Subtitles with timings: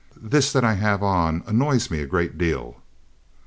[0.19, 2.81] This that I have on annoys me a great deal."